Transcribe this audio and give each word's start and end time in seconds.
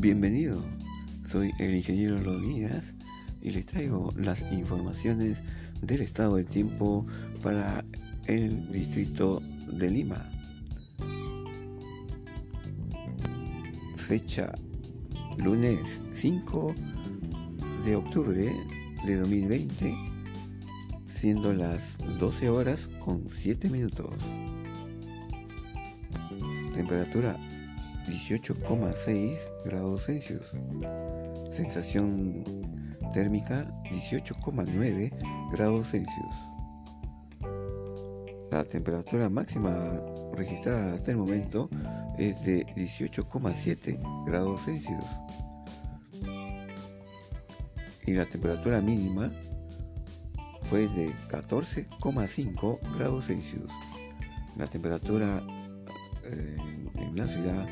Bienvenido, 0.00 0.64
soy 1.26 1.50
el 1.58 1.74
ingeniero 1.74 2.38
Díaz 2.38 2.94
y 3.42 3.50
les 3.50 3.66
traigo 3.66 4.12
las 4.16 4.40
informaciones 4.52 5.42
del 5.82 6.02
estado 6.02 6.36
del 6.36 6.46
tiempo 6.46 7.04
para 7.42 7.84
el 8.26 8.70
distrito 8.70 9.42
de 9.66 9.90
Lima. 9.90 10.24
Fecha 13.96 14.52
lunes 15.36 16.00
5 16.14 16.74
de 17.84 17.96
octubre 17.96 18.52
de 19.04 19.16
2020, 19.16 19.96
siendo 21.08 21.52
las 21.52 21.98
12 22.20 22.48
horas 22.50 22.88
con 23.00 23.28
7 23.28 23.68
minutos. 23.68 24.14
Temperatura 26.72 27.36
18,6 28.08 29.38
grados 29.64 30.06
Celsius. 30.06 30.46
Sensación 31.50 32.42
térmica 33.12 33.70
18,9 33.90 35.50
grados 35.52 35.90
Celsius. 35.90 36.34
La 38.50 38.64
temperatura 38.64 39.28
máxima 39.28 40.00
registrada 40.32 40.94
hasta 40.94 41.10
el 41.10 41.18
momento 41.18 41.68
es 42.18 42.44
de 42.44 42.64
18,7 42.74 44.24
grados 44.26 44.64
Celsius. 44.64 45.04
Y 48.06 48.14
la 48.14 48.24
temperatura 48.24 48.80
mínima 48.80 49.30
fue 50.70 50.88
de 50.88 51.12
14,5 51.28 52.78
grados 52.96 53.26
Celsius. 53.26 53.70
La 54.56 54.66
temperatura 54.66 55.42
eh, 56.24 56.56
en 56.96 57.16
la 57.16 57.26
ciudad 57.26 57.66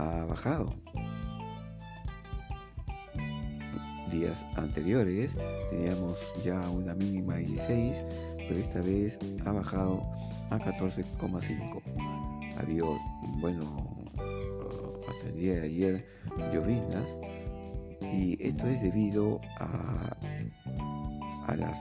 ha 0.00 0.24
bajado. 0.24 0.66
Días 4.10 4.42
anteriores 4.56 5.30
teníamos 5.70 6.18
ya 6.44 6.58
una 6.70 6.94
mínima 6.94 7.34
de 7.36 7.44
16, 7.44 7.96
pero 8.36 8.58
esta 8.58 8.80
vez 8.80 9.18
ha 9.44 9.52
bajado 9.52 10.02
a 10.50 10.58
14,5. 10.58 11.82
Había, 12.58 12.82
bueno, 13.40 13.76
hasta 15.08 15.28
el 15.28 15.36
día 15.36 15.54
de 15.54 15.62
ayer 15.62 16.06
llovinas 16.52 17.18
y 18.12 18.36
esto 18.42 18.66
es 18.66 18.82
debido 18.82 19.40
a 19.58 20.16
las 21.56 21.76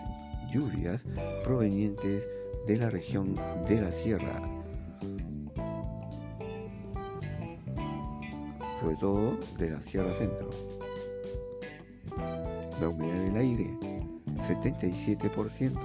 lluvias 0.52 1.04
provenientes 1.44 2.28
de 2.68 2.78
la 2.78 2.90
región 2.90 3.36
de 3.68 3.82
la 3.82 3.92
sierra 3.92 4.59
sobre 8.80 8.96
todo 8.96 9.38
de 9.58 9.72
la 9.72 9.82
Sierra 9.82 10.14
Centro. 10.14 10.50
La 12.80 12.88
humedad 12.88 13.26
del 13.26 13.36
aire, 13.36 13.78
77%. 14.38 15.78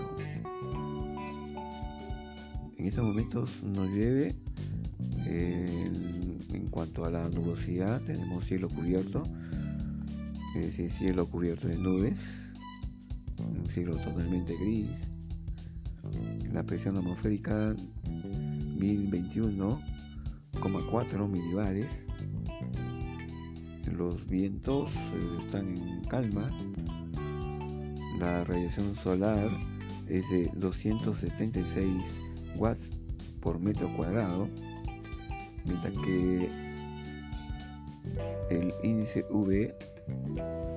En 2.77 2.87
estos 2.87 3.05
momentos 3.05 3.63
no 3.63 3.87
llueve. 3.87 4.37
en 5.27 6.69
cuanto 6.71 7.05
a 7.05 7.11
la 7.11 7.29
nubosidad, 7.29 8.01
tenemos 8.03 8.45
cielo 8.45 8.69
cubierto, 8.69 9.25
es 10.55 10.67
decir, 10.67 10.89
cielo 10.91 11.29
cubierto 11.29 11.67
de 11.69 11.77
nubes, 11.77 12.21
un 13.39 13.67
cielo 13.67 13.97
totalmente 13.97 14.57
gris. 14.57 14.89
La 16.53 16.63
presión 16.63 16.97
atmosférica 16.97 17.75
1021,4 18.79 21.29
milibares 21.29 22.05
los 23.93 24.27
vientos 24.27 24.91
eh, 24.95 25.39
están 25.45 25.77
en 25.77 26.05
calma, 26.05 26.49
la 28.19 28.45
radiación 28.45 28.95
solar 28.97 29.49
es 30.09 30.29
de 30.31 30.51
276 30.55 32.05
watts 32.57 32.91
por 33.41 33.59
metro 33.59 33.95
cuadrado, 33.97 34.49
mientras 35.65 35.93
que 35.99 36.49
el 38.51 38.73
índice 38.83 39.25
V, 39.31 39.75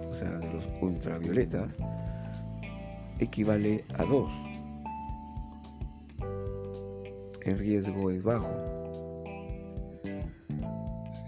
o 0.10 0.14
sea, 0.14 0.32
de 0.32 0.54
los 0.54 0.66
ultravioletas, 0.82 1.76
equivale 3.20 3.86
a 3.98 4.04
2. 4.04 4.30
El 7.42 7.58
riesgo 7.58 8.10
es 8.12 8.24
bajo. 8.24 8.50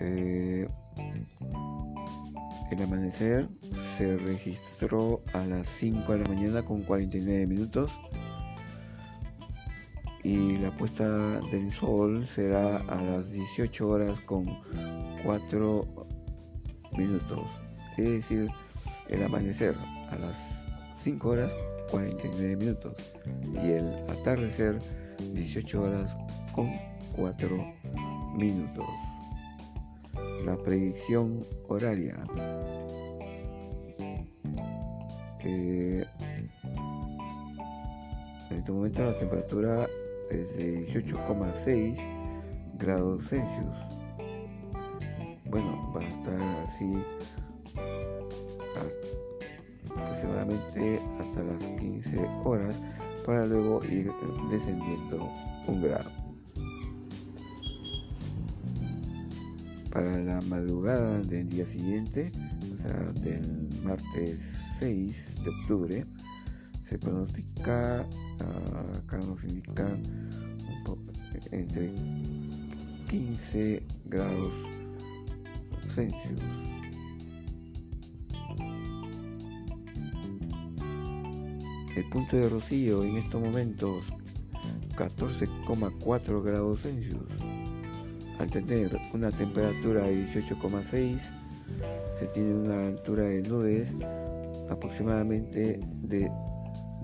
Eh, 0.02 0.68
el 2.72 2.84
amanecer 2.84 3.48
se 3.98 4.18
registró 4.18 5.22
a 5.34 5.46
las 5.46 5.68
5 5.68 6.12
de 6.14 6.20
la 6.20 6.30
mañana 6.30 6.64
con 6.64 6.84
49 6.84 7.48
minutos 7.48 7.92
y 10.24 10.58
la 10.58 10.74
puesta 10.76 11.40
del 11.52 11.72
sol 11.72 12.28
será 12.28 12.78
a 12.78 13.02
las 13.02 13.32
18 13.32 13.88
horas 13.88 14.20
con 14.22 14.46
4 15.24 16.08
minutos. 16.98 17.48
Es 17.98 18.06
decir, 18.06 18.50
el 19.08 19.24
amanecer 19.24 19.76
a 20.12 20.16
las 20.18 20.36
5 21.04 21.30
horas 21.30 21.52
49 21.90 22.56
minutos 22.56 22.94
y 23.54 23.72
el 23.72 23.88
atardecer 24.10 24.80
18 25.34 25.82
horas 25.82 26.16
con 26.54 26.72
4 27.16 27.74
minutos 28.36 29.09
la 30.46 30.56
predicción 30.58 31.46
horaria. 31.68 32.18
Eh, 35.42 36.06
en 38.52 38.58
este 38.58 38.72
momento 38.72 39.04
la 39.06 39.18
temperatura 39.18 39.88
es 40.30 40.58
de 40.58 40.86
18,6 40.88 41.98
grados 42.78 43.28
Celsius. 43.28 43.78
Bueno, 45.46 45.92
va 45.96 46.02
a 46.02 46.08
estar 46.08 46.42
así 46.64 46.92
aproximadamente 49.92 51.00
hasta 51.20 51.44
las 51.44 51.64
15 51.64 52.20
horas 52.44 52.76
para 53.26 53.46
luego 53.46 53.84
ir 53.86 54.12
descendiendo 54.50 55.30
un 55.68 55.82
grado. 55.82 56.19
Para 59.92 60.20
la 60.20 60.40
madrugada 60.42 61.20
del 61.22 61.50
día 61.50 61.66
siguiente, 61.66 62.32
o 62.74 62.78
sea, 62.78 63.12
del 63.22 63.70
martes 63.84 64.56
6 64.80 65.36
de 65.44 65.50
octubre, 65.50 66.06
se 66.84 66.98
pronostica, 66.98 68.08
ah, 68.40 68.98
acá 68.98 69.18
nos 69.18 69.44
indica 69.44 69.98
entre 71.52 71.92
15 73.10 73.84
grados 74.06 74.54
Celsius. 75.88 76.40
El 81.96 82.10
punto 82.10 82.38
de 82.38 82.50
rocío 82.50 83.04
en 83.04 83.18
estos 83.18 83.42
momentos 83.42 84.06
14,4 84.96 86.44
grados 86.44 86.82
Celsius. 86.82 87.18
Al 88.40 88.50
tener 88.50 88.98
una 89.14 89.32
temperatura 89.32 90.04
de 90.04 90.26
18,6, 90.28 91.20
se 92.18 92.28
tiene 92.28 92.54
una 92.54 92.88
altura 92.88 93.24
de 93.24 93.42
nubes 93.42 93.94
aproximadamente 94.70 95.80
de 96.04 96.32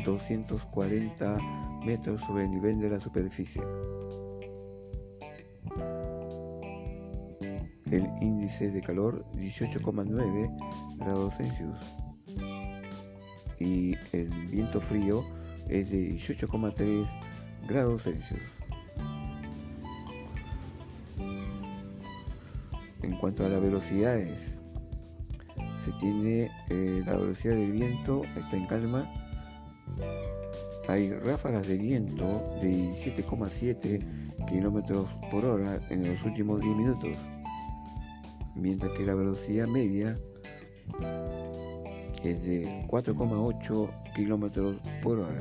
240 0.04 1.38
metros 1.86 2.22
sobre 2.22 2.46
el 2.46 2.52
nivel 2.52 2.80
de 2.80 2.90
la 2.90 3.00
superficie. 3.00 3.62
El 7.92 8.10
índice 8.22 8.72
de 8.72 8.82
calor 8.82 9.26
18,9 9.34 10.98
grados 10.98 11.36
Celsius 11.36 11.78
y 13.60 13.96
el 14.12 14.30
viento 14.48 14.82
frío 14.82 15.24
es 15.70 15.90
de 15.92 16.12
18,3 16.12 17.08
grados 17.68 18.04
Celsius. 18.04 18.42
En 23.16 23.22
cuanto 23.22 23.46
a 23.46 23.50
las 23.50 23.62
velocidades, 23.62 24.60
se 25.80 25.92
tiene 26.02 26.52
eh, 26.70 27.02
la 27.06 27.16
velocidad 27.16 27.56
del 27.56 27.72
viento, 27.72 28.24
está 28.36 28.58
en 28.58 28.68
calma. 28.68 29.10
Hay 30.90 31.14
ráfagas 31.14 31.66
de 31.66 31.78
viento 31.78 32.44
de 32.62 32.72
17,7 32.72 34.46
kilómetros 34.50 35.08
por 35.32 35.46
hora 35.46 35.80
en 35.90 36.12
los 36.12 36.22
últimos 36.26 36.60
10 36.60 36.76
minutos, 36.76 37.18
mientras 38.54 38.92
que 38.92 39.06
la 39.06 39.16
velocidad 39.16 39.66
media 39.66 40.14
es 42.22 42.44
de 42.44 42.86
4,8 42.90 44.14
kilómetros 44.14 44.76
por 45.02 45.20
hora. 45.20 45.40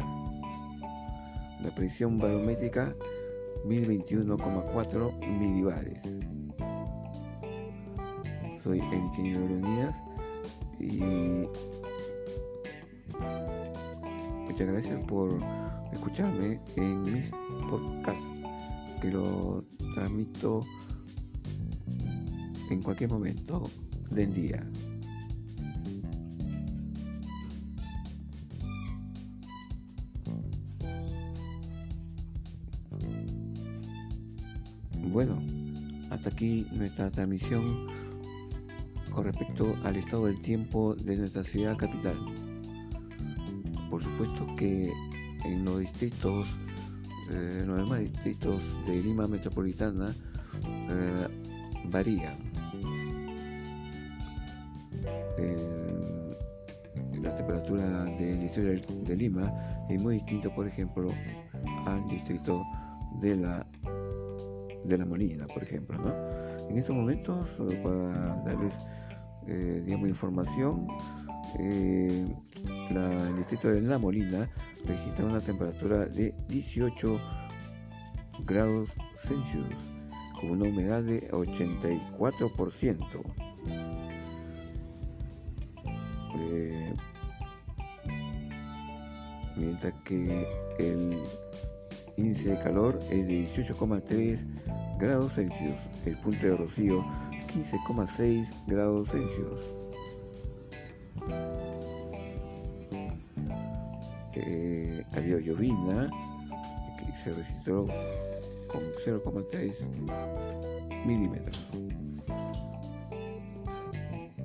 La 1.61 1.75
presión 1.75 2.19
barométrica 2.19 2.95
1021,4 3.67 5.41
milibares 5.41 5.99
soy 8.65 8.81
el 8.81 8.95
ingeniero 8.95 9.93
y 10.81 11.47
muchas 14.49 14.67
gracias 14.67 15.05
por 15.05 15.39
escucharme 15.93 16.59
en 16.77 17.03
mis 17.03 17.27
podcasts 17.69 18.25
que 19.03 19.11
lo 19.11 19.63
transmito 19.95 20.63
en 22.71 22.83
cualquier 22.83 23.11
momento 23.11 23.71
del 24.11 24.33
día. 24.33 24.67
Bueno, 35.13 35.39
hasta 36.11 36.31
aquí 36.31 36.67
nuestra 36.73 37.11
transmisión 37.11 37.94
con 39.15 39.25
respecto 39.25 39.75
al 39.85 39.97
estado 39.97 40.27
del 40.27 40.41
tiempo 40.41 40.95
de 40.95 41.17
nuestra 41.17 41.45
ciudad 41.45 41.77
capital. 41.77 42.19
Por 43.89 44.03
supuesto 44.03 44.47
que 44.57 44.93
en 45.45 45.65
los 45.65 45.79
distritos, 45.79 46.49
eh, 47.31 47.63
los 47.65 47.79
demás 47.79 48.01
distritos 48.01 48.61
de 48.87 48.97
Lima 48.97 49.29
Metropolitana 49.29 50.15
eh, 50.91 51.29
varían. 51.91 52.53
la 57.23 57.35
temperatura 57.35 58.05
del 58.05 58.41
distrito 58.41 58.93
de 59.03 59.17
Lima 59.17 59.51
es 59.89 60.01
muy 60.01 60.17
distinto, 60.17 60.55
por 60.55 60.69
ejemplo, 60.69 61.09
al 61.87 62.07
distrito 62.09 62.63
de 63.21 63.37
la 63.37 63.67
de 64.85 64.99
la 64.99 65.07
Molina, 65.07 65.47
por 65.47 65.63
ejemplo. 65.63 65.99
En 66.69 66.77
estos 66.77 66.95
momentos, 66.95 67.49
para 67.83 68.37
darles 68.45 68.75
eh, 69.47 69.83
digamos, 69.85 70.09
información, 70.09 70.87
eh, 71.59 72.25
el 72.91 73.37
distrito 73.37 73.69
de 73.69 73.81
La 73.83 73.99
Molina 73.99 74.49
registra 74.85 75.25
una 75.25 75.41
temperatura 75.41 76.07
de 76.07 76.35
18 76.49 77.21
grados 78.45 78.91
Celsius 79.19 79.67
con 80.41 80.51
una 80.51 80.69
humedad 80.69 81.03
de 81.03 81.31
84%. 81.31 83.23
Eh, 86.37 86.93
mientras 89.57 89.93
que 90.05 90.47
el 90.79 91.19
índice 92.17 92.51
de 92.51 92.59
calor 92.59 92.99
es 93.11 93.27
de 93.27 93.47
18,3 93.47 94.41
grados 94.99 95.35
Celsius, 95.35 95.81
el 96.05 96.17
punto 96.19 96.47
de 96.47 96.57
rocío 96.57 97.05
15,6 97.55 98.49
grados 98.67 99.11
Celsius. 99.11 99.73
Eh, 104.35 105.05
había 105.13 105.39
llovina 105.39 106.11
que 106.99 107.17
se 107.17 107.33
registró 107.33 107.87
con 108.67 108.83
0,3 109.07 109.73
milímetros. 111.07 111.65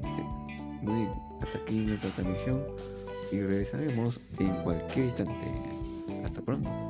Eh, 0.03 0.25
muy 0.83 0.93
bien, 0.93 1.11
hasta 1.41 1.57
aquí 1.57 1.85
nuestra 1.85 2.11
transmisión 2.11 2.63
y 3.31 3.41
regresaremos 3.41 4.19
en 4.37 4.53
cualquier 4.63 5.05
instante. 5.05 5.45
Hasta 6.23 6.41
pronto. 6.41 6.88